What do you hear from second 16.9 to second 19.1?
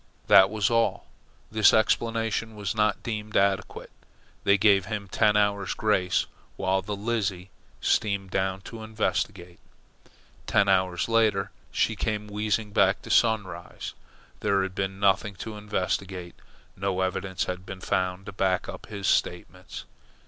evidence had been found to back up his